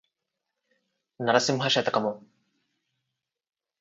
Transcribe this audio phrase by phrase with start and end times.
[1.19, 2.11] Narasimha Shatakamu